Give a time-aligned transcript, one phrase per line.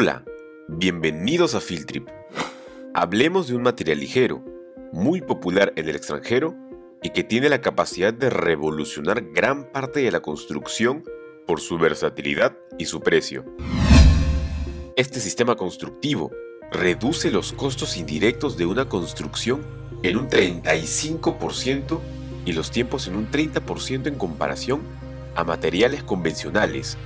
[0.00, 0.22] Hola,
[0.68, 2.08] bienvenidos a Filtrip.
[2.94, 4.44] Hablemos de un material ligero,
[4.92, 6.54] muy popular en el extranjero
[7.02, 11.02] y que tiene la capacidad de revolucionar gran parte de la construcción
[11.48, 13.44] por su versatilidad y su precio.
[14.94, 16.30] Este sistema constructivo
[16.70, 19.66] reduce los costos indirectos de una construcción
[20.04, 21.98] en un 35%
[22.44, 24.80] y los tiempos en un 30% en comparación
[25.34, 26.96] a materiales convencionales.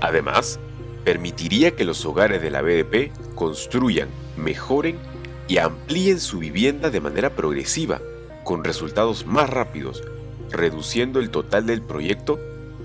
[0.00, 0.60] Además,
[1.06, 4.98] permitiría que los hogares de la BDP construyan, mejoren
[5.46, 8.00] y amplíen su vivienda de manera progresiva,
[8.42, 10.02] con resultados más rápidos,
[10.50, 12.40] reduciendo el total del proyecto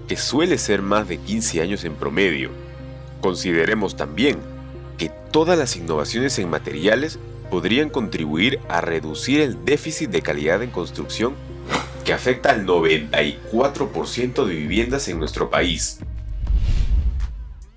[0.08, 2.52] que suele ser más de 15 años en promedio.
[3.22, 4.38] Consideremos también
[5.00, 7.18] que todas las innovaciones en materiales
[7.50, 11.34] podrían contribuir a reducir el déficit de calidad en construcción
[12.06, 15.98] que afecta al 94% de viviendas en nuestro país.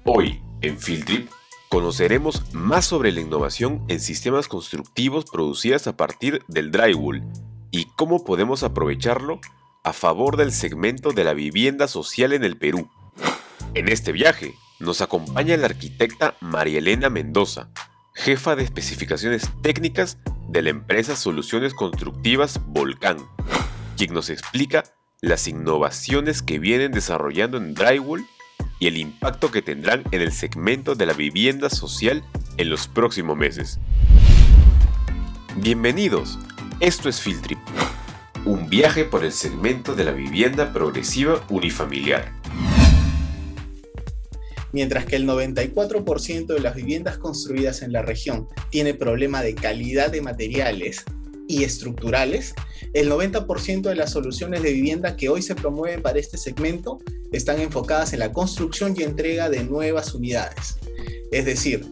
[0.06, 1.30] Hoy, en Filtrip,
[1.70, 7.22] conoceremos más sobre la innovación en sistemas constructivos producidas a partir del drywall
[7.70, 9.40] y cómo podemos aprovecharlo
[9.82, 12.90] a favor del segmento de la vivienda social en el Perú.
[13.72, 17.70] En este viaje nos acompaña la arquitecta María Elena Mendoza,
[18.12, 20.18] jefa de especificaciones técnicas
[20.50, 23.16] de la empresa Soluciones Constructivas Volcán,
[23.96, 24.84] quien nos explica
[25.22, 28.26] las innovaciones que vienen desarrollando en drywall
[28.78, 32.24] y el impacto que tendrán en el segmento de la vivienda social
[32.56, 33.78] en los próximos meses.
[35.56, 36.38] Bienvenidos,
[36.80, 37.58] esto es Filtrip,
[38.44, 42.32] un viaje por el segmento de la vivienda progresiva unifamiliar.
[44.72, 50.10] Mientras que el 94% de las viviendas construidas en la región tiene problema de calidad
[50.10, 51.04] de materiales
[51.48, 52.54] y estructurales,
[52.92, 57.00] el 90% de las soluciones de vivienda que hoy se promueven para este segmento
[57.32, 60.78] están enfocadas en la construcción y entrega de nuevas unidades.
[61.32, 61.84] Es decir,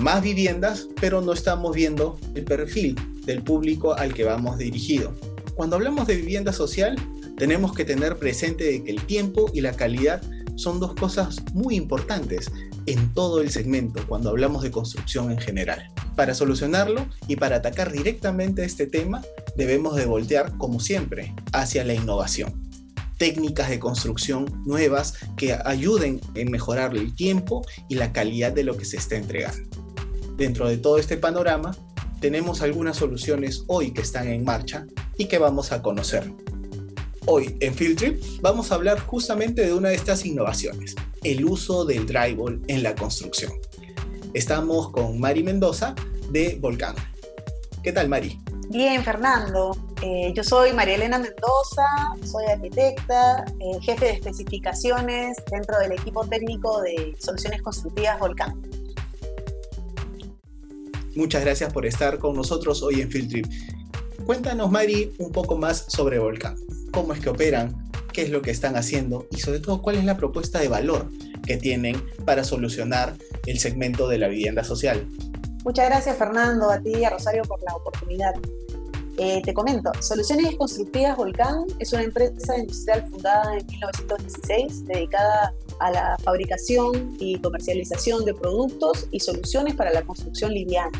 [0.00, 5.14] más viviendas, pero no estamos viendo el perfil del público al que vamos dirigido.
[5.54, 6.96] Cuando hablamos de vivienda social,
[7.36, 10.22] tenemos que tener presente de que el tiempo y la calidad
[10.56, 12.50] son dos cosas muy importantes
[12.86, 15.90] en todo el segmento cuando hablamos de construcción en general.
[16.16, 19.22] Para solucionarlo y para atacar directamente este tema,
[19.56, 22.62] debemos de voltear, como siempre, hacia la innovación.
[23.18, 28.76] Técnicas de construcción nuevas que ayuden en mejorar el tiempo y la calidad de lo
[28.76, 29.68] que se está entregando.
[30.36, 31.76] Dentro de todo este panorama,
[32.20, 34.86] tenemos algunas soluciones hoy que están en marcha
[35.18, 36.32] y que vamos a conocer.
[37.26, 41.84] Hoy en Field Trip vamos a hablar justamente de una de estas innovaciones, el uso
[41.84, 43.52] del drywall en la construcción.
[44.34, 45.94] Estamos con Mari Mendoza
[46.30, 46.94] de Volcán.
[47.82, 48.38] ¿Qué tal, Mari?
[48.68, 49.76] Bien, Fernando.
[50.02, 51.86] Eh, yo soy María Elena Mendoza,
[52.24, 58.60] soy arquitecta, eh, jefe de especificaciones dentro del equipo técnico de soluciones constructivas Volcán.
[61.14, 63.46] Muchas gracias por estar con nosotros hoy en Field Trip.
[64.26, 66.56] Cuéntanos, Mari, un poco más sobre Volcán
[66.94, 70.04] cómo es que operan, qué es lo que están haciendo y sobre todo cuál es
[70.04, 71.10] la propuesta de valor
[71.46, 73.14] que tienen para solucionar
[73.46, 75.06] el segmento de la vivienda social.
[75.64, 78.34] Muchas gracias Fernando, a ti y a Rosario por la oportunidad.
[79.16, 85.90] Eh, te comento, Soluciones Constructivas Volcán es una empresa industrial fundada en 1916 dedicada a
[85.92, 90.90] la fabricación y comercialización de productos y soluciones para la construcción liviana.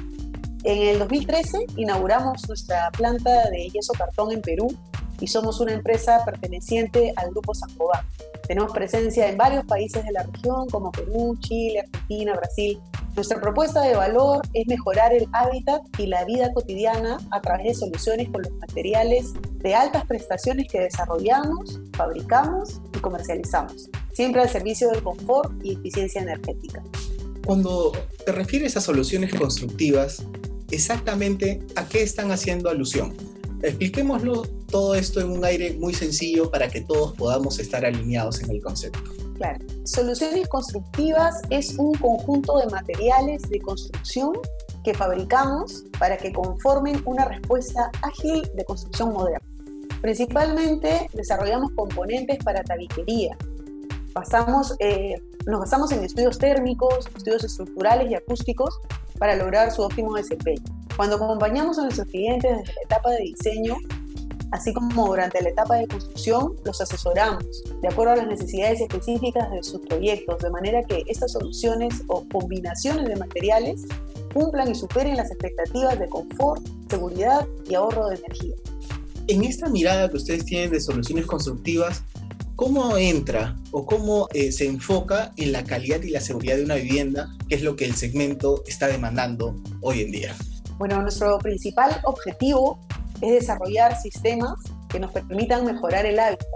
[0.63, 4.69] En el 2013 inauguramos nuestra planta de yeso cartón en Perú
[5.25, 8.07] y somos una empresa perteneciente al Grupo Sanjobá.
[8.47, 12.79] Tenemos presencia en varios países de la región como Perú, Chile, Argentina, Brasil.
[13.17, 17.75] Nuestra propuesta de valor es mejorar el hábitat y la vida cotidiana a través de
[17.75, 24.91] soluciones con los materiales de altas prestaciones que desarrollamos, fabricamos y comercializamos, siempre al servicio
[24.91, 26.83] del confort y eficiencia energética.
[27.47, 27.93] Cuando
[28.27, 30.23] te refieres a soluciones constructivas,
[30.71, 33.15] exactamente a qué están haciendo alusión.
[33.63, 38.51] Expliquémoslo todo esto en un aire muy sencillo para que todos podamos estar alineados en
[38.51, 38.99] el concepto.
[39.37, 39.65] Claro.
[39.85, 44.33] Soluciones constructivas es un conjunto de materiales de construcción
[44.83, 49.47] que fabricamos para que conformen una respuesta ágil de construcción moderna.
[50.03, 53.39] Principalmente desarrollamos componentes para tabiquería.
[54.81, 55.15] Eh,
[55.47, 58.81] nos basamos en estudios térmicos, estudios estructurales y acústicos
[59.21, 60.65] para lograr su óptimo desempeño.
[60.97, 63.77] Cuando acompañamos a nuestros clientes desde la etapa de diseño,
[64.55, 67.45] así como durante la etapa de construcción, los asesoramos
[67.83, 72.25] de acuerdo a las necesidades específicas de sus proyectos, de manera que estas soluciones o
[72.29, 73.83] combinaciones de materiales
[74.33, 78.55] cumplan y superen las expectativas de confort, seguridad y ahorro de energía.
[79.27, 82.05] En esta mirada que ustedes tienen de soluciones constructivas,
[82.55, 86.77] ¿cómo entra o cómo eh, se enfoca en la calidad y la seguridad de una
[86.77, 90.37] vivienda, que es lo que el segmento está demandando hoy en día?
[90.79, 92.79] Bueno, nuestro principal objetivo
[93.25, 94.55] es desarrollar sistemas
[94.89, 96.49] que nos permitan mejorar el hábitat,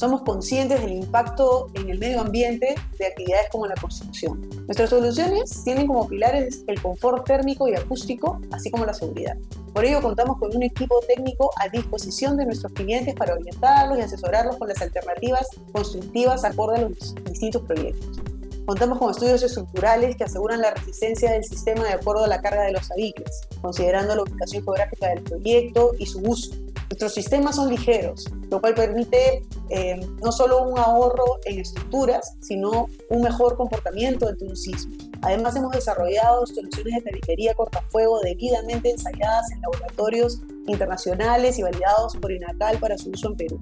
[0.00, 4.48] somos conscientes del impacto en el medio ambiente de actividades como la construcción.
[4.64, 9.36] Nuestras soluciones tienen como pilares el confort térmico y acústico, así como la seguridad.
[9.74, 14.00] Por ello, contamos con un equipo técnico a disposición de nuestros clientes para orientarlos y
[14.00, 18.20] asesorarlos con las alternativas constructivas acorde a los distintos proyectos.
[18.66, 22.62] Contamos con estudios estructurales que aseguran la resistencia del sistema de acuerdo a la carga
[22.62, 26.52] de los abiques, considerando la ubicación geográfica del proyecto y su uso.
[27.00, 32.88] Nuestros sistemas son ligeros, lo cual permite eh, no solo un ahorro en estructuras, sino
[33.08, 34.94] un mejor comportamiento ante un sismo.
[35.22, 42.32] Además, hemos desarrollado soluciones de periferia cortafuego debidamente ensayadas en laboratorios internacionales y validados por
[42.32, 43.60] INACAL para su uso en Perú.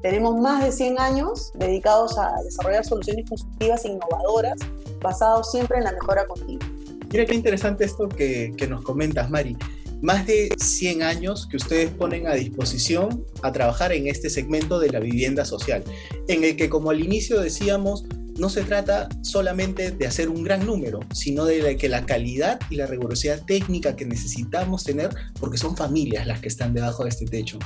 [0.00, 4.58] Tenemos más de 100 años dedicados a desarrollar soluciones constructivas e innovadoras,
[5.02, 6.66] basados siempre en la mejora continua.
[7.10, 9.58] Mira qué interesante esto que, que nos comentas, Mari
[10.02, 14.90] más de 100 años que ustedes ponen a disposición a trabajar en este segmento de
[14.90, 15.82] la vivienda social,
[16.28, 18.04] en el que como al inicio decíamos,
[18.38, 22.76] no se trata solamente de hacer un gran número, sino de que la calidad y
[22.76, 25.10] la rigurosidad técnica que necesitamos tener,
[25.40, 27.58] porque son familias las que están debajo de este techo.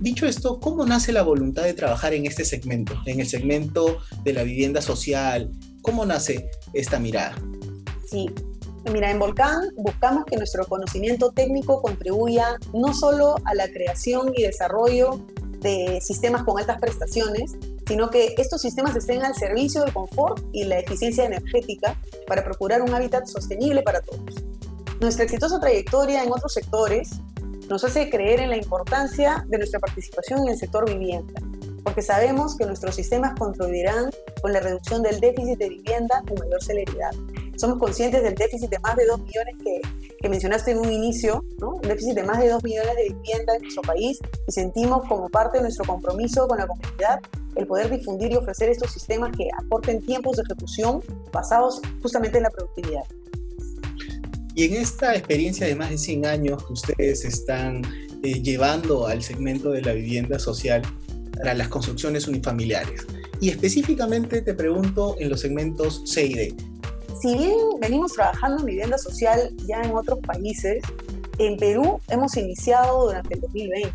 [0.00, 4.34] Dicho esto, ¿cómo nace la voluntad de trabajar en este segmento, en el segmento de
[4.34, 5.50] la vivienda social?
[5.80, 7.34] ¿Cómo nace esta mirada?
[8.10, 8.26] Sí,
[8.92, 14.42] Mira, en Volcán buscamos que nuestro conocimiento técnico contribuya no solo a la creación y
[14.42, 15.20] desarrollo
[15.60, 17.56] de sistemas con altas prestaciones,
[17.88, 22.82] sino que estos sistemas estén al servicio del confort y la eficiencia energética para procurar
[22.82, 24.44] un hábitat sostenible para todos.
[25.00, 27.10] Nuestra exitosa trayectoria en otros sectores
[27.70, 31.40] nos hace creer en la importancia de nuestra participación en el sector vivienda,
[31.82, 34.10] porque sabemos que nuestros sistemas contribuirán
[34.42, 37.12] con la reducción del déficit de vivienda con mayor celeridad
[37.56, 39.80] somos conscientes del déficit de más de 2 millones que,
[40.20, 41.76] que mencionaste en un inicio, ¿no?
[41.76, 45.28] un déficit de más de 2 millones de viviendas en nuestro país y sentimos como
[45.28, 47.20] parte de nuestro compromiso con la comunidad
[47.56, 51.00] el poder difundir y ofrecer estos sistemas que aporten tiempos de ejecución
[51.32, 53.04] basados justamente en la productividad.
[54.56, 57.82] Y en esta experiencia de más de 100 años que ustedes están
[58.22, 60.82] eh, llevando al segmento de la vivienda social
[61.36, 63.06] para las construcciones unifamiliares,
[63.40, 66.54] y específicamente te pregunto en los segmentos C y D,
[67.24, 70.84] si bien venimos trabajando en vivienda social ya en otros países,
[71.38, 73.94] en Perú hemos iniciado durante el 2020.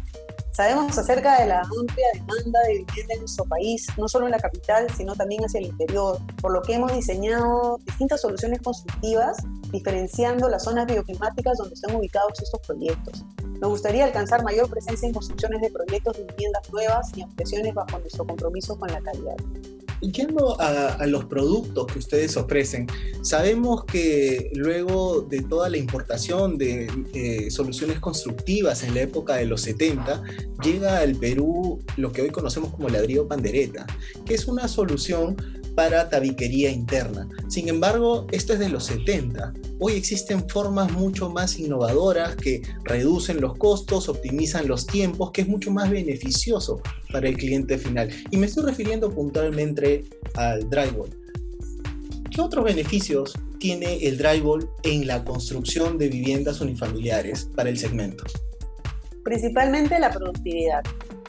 [0.52, 4.40] Sabemos acerca de la amplia demanda de vivienda en nuestro país, no solo en la
[4.40, 9.38] capital, sino también hacia el interior, por lo que hemos diseñado distintas soluciones constructivas,
[9.72, 13.24] diferenciando las zonas bioclimáticas donde están ubicados estos proyectos.
[13.62, 18.00] Nos gustaría alcanzar mayor presencia en construcciones de proyectos de viviendas nuevas y ampliaciones bajo
[18.00, 19.36] nuestro compromiso con la calidad.
[20.02, 22.88] Y yendo a, los productos que ustedes ofrecen,
[23.22, 29.46] sabemos que luego de toda la importación de eh, soluciones constructivas en la época de
[29.46, 30.24] los 70,
[30.64, 33.86] llega al Perú lo que hoy conocemos como ladrillo pandereta,
[34.26, 35.36] que es una solución
[35.80, 37.26] para tabiquería interna.
[37.48, 39.54] Sin embargo, esto es de los 70.
[39.80, 45.48] Hoy existen formas mucho más innovadoras que reducen los costos, optimizan los tiempos, que es
[45.48, 46.82] mucho más beneficioso
[47.14, 48.10] para el cliente final.
[48.30, 50.04] Y me estoy refiriendo puntualmente
[50.34, 51.18] al drywall.
[52.30, 58.26] ¿Qué otros beneficios tiene el drywall en la construcción de viviendas unifamiliares para el segmento?
[59.24, 60.82] Principalmente la productividad.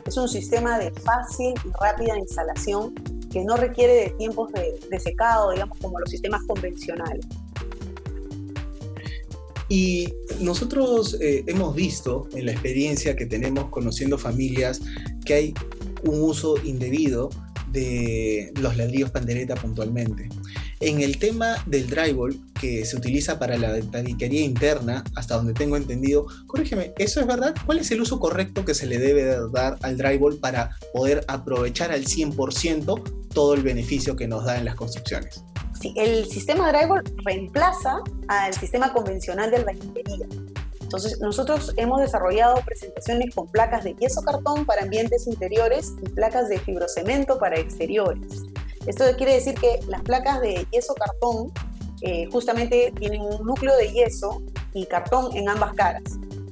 [0.05, 5.53] Es un sistema de fácil y rápida instalación que no requiere de tiempos de, secado,
[5.53, 7.27] digamos, como los sistemas convencionales.
[9.69, 14.81] Y nosotros eh, hemos visto en la experiencia que tenemos conociendo familias
[15.25, 15.55] que hay
[16.03, 17.31] un uso indebido
[17.71, 20.29] de los ladrillos pandereta puntualmente.
[20.81, 25.77] En el tema del drywall, que se utiliza para la tabiquería interna, hasta donde tengo
[25.77, 27.55] entendido, corrígeme, ¿eso es verdad?
[27.67, 31.93] ¿Cuál es el uso correcto que se le debe dar al drywall para poder aprovechar
[31.93, 35.45] al 100% todo el beneficio que nos da en las construcciones?
[35.81, 40.27] Sí, el sistema drywall reemplaza al sistema convencional de albañilería.
[40.81, 46.49] Entonces, nosotros hemos desarrollado presentaciones con placas de yeso cartón para ambientes interiores y placas
[46.49, 48.43] de fibrocemento para exteriores.
[48.87, 51.53] Esto quiere decir que las placas de yeso cartón
[52.03, 54.43] eh, justamente tienen un núcleo de yeso
[54.75, 56.03] y cartón en ambas caras.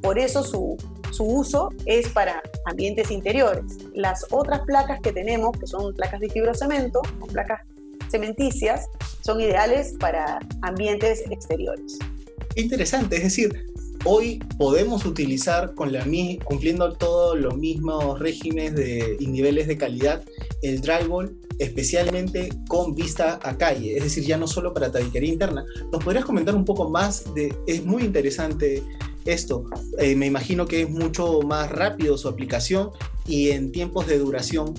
[0.03, 0.77] Por eso su,
[1.11, 3.65] su uso es para ambientes interiores.
[3.95, 7.61] Las otras placas que tenemos, que son placas de fibrocemento o placas
[8.11, 8.87] cementicias,
[9.23, 11.99] son ideales para ambientes exteriores.
[12.57, 13.67] Interesante, es decir,
[14.05, 16.05] hoy podemos utilizar con la,
[16.45, 18.75] cumpliendo todos los mismos regímenes
[19.21, 20.23] y niveles de calidad
[20.63, 25.65] el drywall especialmente con vista a calle, es decir, ya no solo para tabiquería interna.
[25.93, 28.83] ¿Nos podrías comentar un poco más de, es muy interesante
[29.25, 29.65] esto,
[29.99, 32.91] eh, me imagino que es mucho más rápido su aplicación
[33.27, 34.75] y en tiempos de duración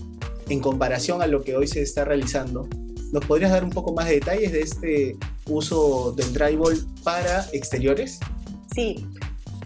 [0.50, 2.67] en comparación a lo que hoy se está realizando.
[3.12, 5.17] ¿Nos podrías dar un poco más de detalles de este
[5.48, 8.19] uso del drywall para exteriores?
[8.74, 9.05] Sí,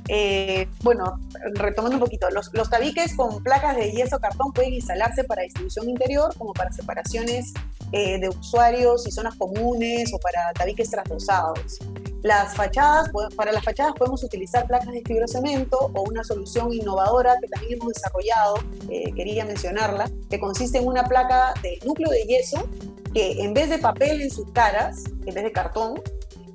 [0.10, 1.20] eh, bueno,
[1.54, 6.34] retomando un poquito, los, tabiques con placas de yeso cartón pueden instalarse para distribución interior,
[6.38, 7.54] como para separaciones
[7.92, 11.80] eh, de usuarios y zonas comunes o para tabiques trasdosados.
[12.24, 17.50] Las fachadas, para las fachadas podemos utilizar placas de fibrocemento o una solución innovadora que
[17.50, 18.56] también hemos desarrollado,
[18.90, 22.66] eh, quería mencionarla, que consiste en una placa de núcleo de yeso
[23.14, 26.02] que en vez de papel en sus caras, en vez de cartón,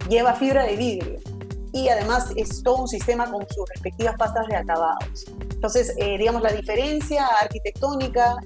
[0.09, 1.21] lleva fibra de vidrio
[1.73, 5.27] y además es todo un sistema con sus respectivas pastas de acabados.
[5.53, 8.37] Entonces, eh, digamos, la diferencia arquitectónica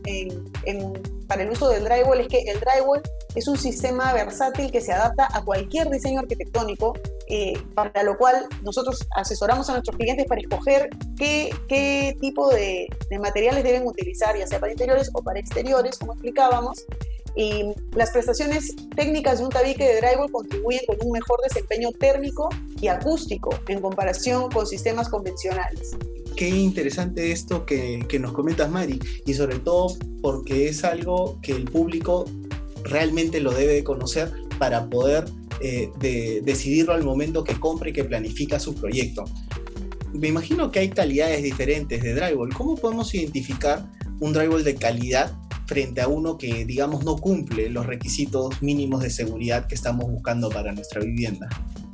[1.29, 3.01] para el uso del drywall es que el drywall
[3.35, 6.95] es un sistema versátil que se adapta a cualquier diseño arquitectónico,
[7.29, 12.89] eh, para lo cual nosotros asesoramos a nuestros clientes para escoger qué, qué tipo de,
[13.09, 16.85] de materiales deben utilizar, ya sea para interiores o para exteriores, como explicábamos,
[17.35, 22.51] y las prestaciones técnicas de un tabique de drywall contribuyen con un mejor desempeño térmico
[22.81, 25.97] y acústico en comparación con sistemas convencionales.
[26.37, 31.53] Qué interesante esto que, que nos comentas, Mari, y sobre todo porque es algo que
[31.53, 32.25] el público
[32.93, 35.25] realmente lo debe conocer para poder
[35.61, 39.25] eh, de, decidirlo al momento que compre y que planifica su proyecto.
[40.13, 42.53] Me imagino que hay calidades diferentes de drywall.
[42.55, 43.85] ¿Cómo podemos identificar
[44.21, 45.33] un drywall de calidad
[45.67, 50.51] frente a uno que, digamos, no cumple los requisitos mínimos de seguridad que estamos buscando
[50.51, 51.49] para nuestra vivienda.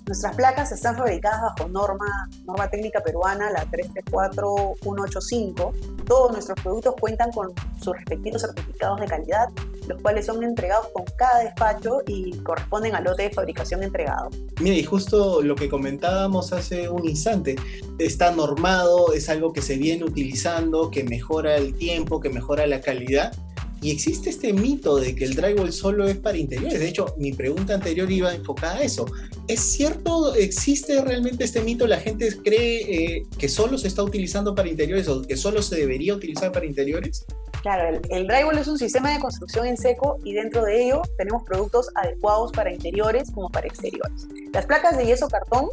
[0.08, 5.74] Nuestras placas están fabricadas bajo norma, norma técnica peruana, la 334185.
[6.06, 9.50] Todos nuestros productos cuentan con sus respectivos certificados de calidad,
[9.86, 14.30] los cuales son entregados con cada despacho y corresponden al lote de fabricación entregado.
[14.62, 17.56] Mira, y justo lo que comentábamos hace un instante,
[17.98, 22.80] está normado, es algo que se viene utilizando, que mejora el tiempo, que mejora la
[22.80, 23.36] calidad
[23.80, 26.80] y existe este mito de que el drywall solo es para interiores.
[26.80, 29.06] De hecho, mi pregunta anterior iba enfocada a eso.
[29.46, 31.86] ¿Es cierto, existe realmente este mito?
[31.86, 35.76] ¿La gente cree eh, que solo se está utilizando para interiores o que solo se
[35.76, 37.24] debería utilizar para interiores?
[37.62, 41.02] Claro, el, el drywall es un sistema de construcción en seco y dentro de ello
[41.16, 44.26] tenemos productos adecuados para interiores como para exteriores.
[44.52, 45.68] Las placas de yeso cartón,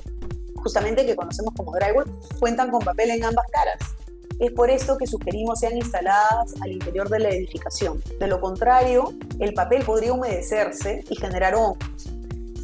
[0.57, 2.05] justamente que conocemos como drywall,
[2.39, 3.94] cuentan con papel en ambas caras
[4.39, 8.01] es por esto que sugerimos sean instaladas al interior de la edificación.
[8.19, 12.09] De lo contrario, el papel podría humedecerse y generar hongos.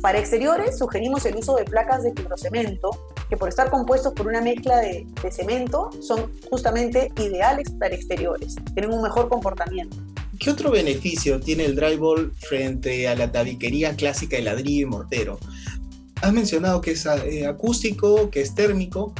[0.01, 2.89] Para exteriores, sugerimos el uso de placas de fibrocemento,
[3.29, 8.91] que por estar compuestos por una mezcla de, cemento, son justamente ideales para exteriores, tienen
[8.91, 9.95] un mejor comportamiento.
[10.39, 15.39] ¿Qué otro beneficio tiene el drywall frente a la tabiquería clásica de ladrillo y mortero?
[16.23, 19.13] Has mencionado que es eh, acústico, que es térmico,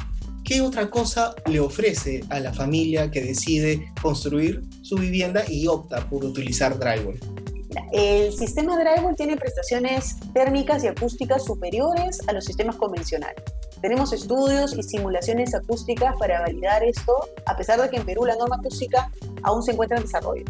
[0.52, 6.06] ¿qué otra cosa le ofrece a la familia que decide construir su vivienda y opta
[6.10, 7.18] por utilizar drywall?
[7.94, 13.42] El sistema drywall tiene prestaciones térmicas y acústicas superiores a los sistemas convencionales.
[13.82, 17.14] Tenemos estudios y simulaciones acústicas para validar esto,
[17.46, 19.10] a pesar de que en Perú la norma acústica
[19.44, 20.44] aún se encuentra en desarrollo.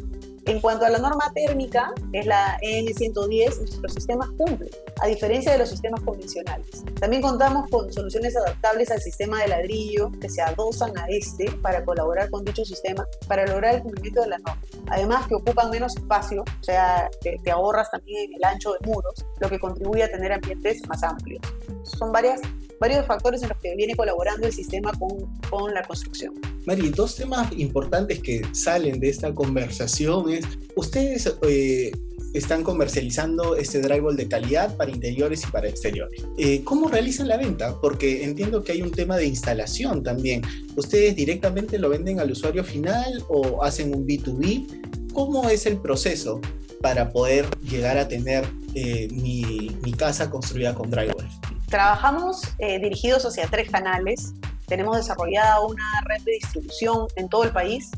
[0.45, 4.69] En cuanto a la norma térmica, es la EN110, nuestros sistemas cumplen,
[5.01, 6.83] a diferencia de los sistemas convencionales.
[7.00, 11.86] También contamos con soluciones adaptables al sistema de ladrillo que se adosan a este para
[11.86, 14.62] colaborar con dicho sistema para lograr el cumplimiento de la norma.
[14.89, 19.13] Además que ocupan menos espacio, o sea, te, te ahorras también el ancho de muros,
[19.39, 21.41] lo que contribuye a tener ambientes más amplios.
[21.83, 22.41] Son varias
[22.81, 26.33] varios factores en los que viene colaborando el sistema con, la construcción.
[26.65, 30.45] Mari, dos temas importantes que salen de esta conversación es,
[30.75, 31.91] ustedes eh,
[32.33, 36.25] están comercializando este drywall de calidad para interiores y para exteriores.
[36.39, 37.79] Eh, ¿Cómo realizan la venta?
[37.79, 40.41] Porque entiendo que hay un tema de instalación también.
[40.75, 45.11] ¿Ustedes directamente lo venden al usuario final o hacen un B2B?
[45.13, 46.41] ¿Cómo es el proceso
[46.81, 51.29] para poder llegar a tener eh, mi, mi casa construida con drywall?
[51.71, 54.33] Trabajamos eh, dirigidos hacia tres canales.
[54.67, 57.89] Tenemos desarrollada una red de distribución en todo el país,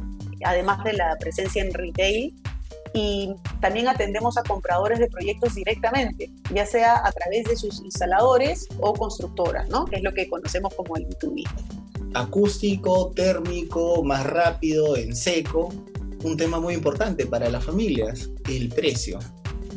[0.45, 2.35] además de la presencia en retail.
[2.93, 8.67] Y también atendemos a compradores de proyectos directamente, ya sea a través de sus instaladores
[8.79, 9.85] o constructoras, ¿no?
[9.85, 11.43] que es lo que conocemos como el B2B.
[12.13, 15.69] Acústico, térmico, más rápido, en seco.
[16.23, 19.17] Un tema muy importante para las familias, el precio.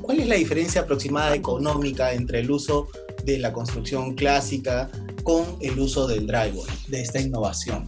[0.02, 2.88] ¿Cuál es la diferencia aproximada económica entre el uso
[3.26, 4.88] de la construcción clásica
[5.24, 7.86] con el uso del drywall, de esta innovación.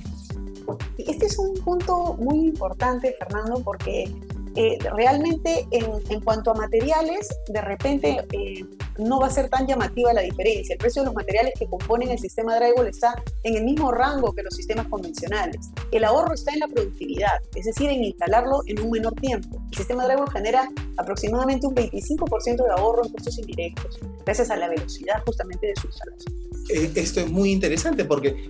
[0.98, 4.12] Este es un punto muy importante, Fernando, porque
[4.56, 8.66] eh, realmente en, cuanto a materiales, de repente eh,
[8.98, 10.74] no va a ser tan llamativa la diferencia.
[10.74, 14.32] El precio de los materiales que componen el sistema Drywall está en el mismo rango
[14.32, 15.70] que los sistemas convencionales.
[15.92, 19.60] El ahorro está en la productividad, es decir, en instalarlo en un menor tiempo.
[19.70, 24.68] El sistema Drywall genera aproximadamente un 25% de ahorro en costos indirectos, gracias a la
[24.68, 26.34] velocidad justamente de su instalación.
[26.70, 28.48] Eh, esto es muy interesante porque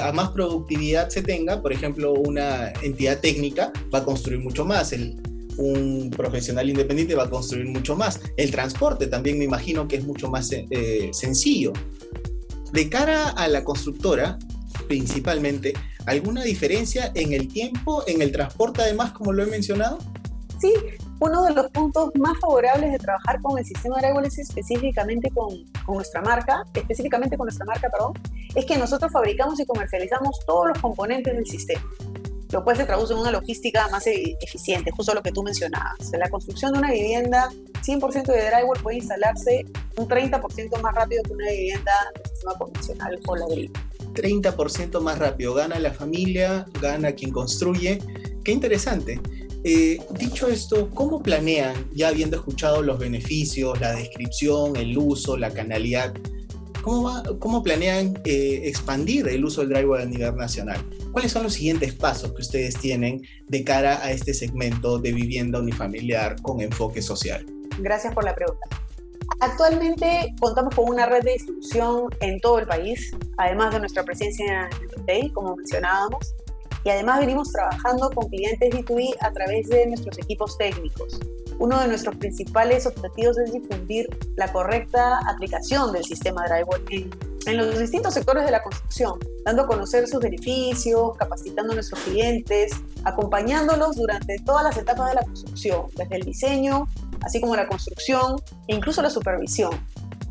[0.00, 4.92] a más productividad se tenga, por ejemplo, una entidad técnica va a construir mucho más.
[4.92, 5.20] El,
[5.58, 8.20] un profesional independiente va a construir mucho más.
[8.36, 11.72] El transporte también me imagino que es mucho más eh, sencillo.
[12.72, 14.38] De cara a la constructora,
[14.88, 15.72] principalmente,
[16.04, 19.98] ¿alguna diferencia en el tiempo, en el transporte además, como lo he mencionado?
[20.60, 20.72] Sí,
[21.20, 25.64] uno de los puntos más favorables de trabajar con el sistema de árboles específicamente con,
[25.84, 28.14] con, nuestra marca, específicamente con nuestra marca, perdón,
[28.54, 31.82] es que nosotros fabricamos y comercializamos todos los componentes del sistema
[32.50, 36.10] lo cual se traduce en una logística más e-, eficiente, justo lo que tú mencionabas.
[36.18, 37.50] La construcción de una vivienda
[37.84, 39.64] 100% de drywall puede instalarse
[39.96, 43.72] un 30% más rápido que una vivienda de sistema convencional o ladrillo.
[44.14, 47.98] 30% más rápido, gana la familia, gana quien construye.
[48.44, 49.20] Qué interesante.
[49.64, 55.50] Eh, dicho esto, ¿cómo planean, ya habiendo escuchado los beneficios, la descripción, el uso, la
[55.50, 56.14] canalidad,
[56.86, 60.78] cómo, cómo planean eh, expandir el uso del drywall a nivel nacional?
[61.10, 65.58] ¿Cuáles son los siguientes pasos que ustedes tienen de cara a este segmento de vivienda
[65.58, 67.44] unifamiliar con enfoque social?
[67.80, 68.68] Gracias por la pregunta.
[69.40, 74.70] Actualmente contamos con una red de distribución en todo el país, además de nuestra presencia
[74.70, 76.36] en retail, como mencionábamos,
[76.84, 81.18] y además venimos trabajando con clientes B2B a través de nuestros equipos técnicos.
[81.58, 87.56] Uno de nuestros principales objetivos es difundir la correcta aplicación del sistema Drywall en en
[87.56, 92.72] los distintos sectores de la construcción, dando a conocer sus beneficios, capacitando a nuestros clientes,
[93.04, 96.88] acompañándolos durante todas las etapas de la construcción, desde el diseño,
[97.22, 98.36] así como la construcción
[98.66, 99.70] e incluso la supervisión.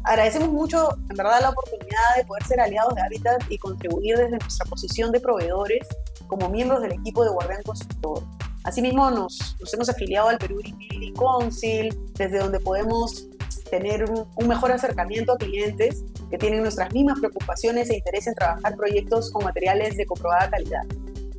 [0.03, 4.37] Agradecemos mucho, en verdad, la oportunidad de poder ser aliados de Habitat y contribuir desde
[4.37, 5.87] nuestra posición de proveedores
[6.27, 8.23] como miembros del equipo de Guardián Constructor.
[8.65, 13.27] Asimismo, nos, hemos afiliado al Perú Building Council, desde donde podemos
[13.69, 18.75] tener un, mejor acercamiento a clientes que tienen nuestras mismas preocupaciones e interés en trabajar
[18.75, 20.81] proyectos con materiales de comprobada calidad.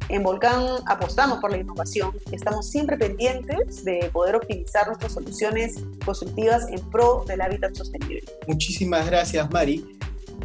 [0.09, 6.69] En Volcán apostamos por la innovación, estamos siempre pendientes de poder optimizar nuestras soluciones constructivas
[6.69, 8.23] en pro del hábitat sostenible.
[8.47, 9.99] Muchísimas gracias, Mari.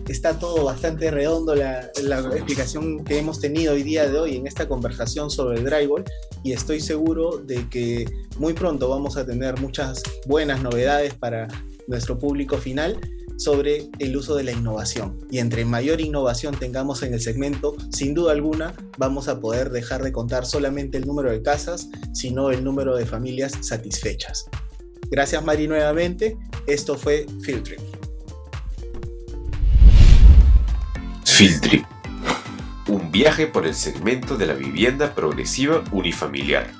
[0.07, 4.47] Está todo bastante redondo la, la explicación que hemos tenido hoy día de hoy en
[4.47, 6.03] esta conversación sobre el drywall
[6.43, 8.05] y estoy seguro de que
[8.37, 11.47] muy pronto vamos a tener muchas buenas novedades para
[11.87, 12.99] nuestro público final
[13.37, 15.17] sobre el uso de la innovación.
[15.31, 20.03] Y entre mayor innovación tengamos en el segmento, sin duda alguna, vamos a poder dejar
[20.03, 24.45] de contar solamente el número de casas, sino el número de familias satisfechas.
[25.09, 26.37] Gracias Mari nuevamente.
[26.67, 27.25] Esto fue
[31.31, 31.85] Field Trip.
[32.87, 36.71] Un viaje por el segmento de la vivienda progresiva unifamiliar.